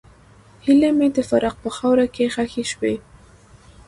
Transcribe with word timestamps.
هیلې 0.65 0.89
مې 0.97 1.07
د 1.15 1.17
فراق 1.29 1.55
په 1.63 1.69
خاوره 1.77 2.05
کې 2.15 2.25
ښخې 2.33 2.63
شوې. 2.71 2.95